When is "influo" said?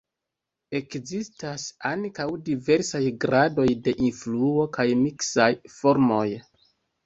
4.09-4.67